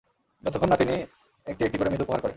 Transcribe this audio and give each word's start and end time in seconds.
যতক্ষণ 0.43 0.69
না 0.69 0.77
তিনি 0.77 0.95
একটি 1.47 1.61
একটি 1.65 1.77
করে 1.77 1.89
মৃদু 1.89 2.05
প্রহার 2.05 2.21
করেন। 2.21 2.29